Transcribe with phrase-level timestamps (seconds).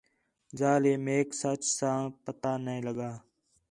[0.59, 3.11] ذال ہے میک سچ ساں پتہ نَے لڳا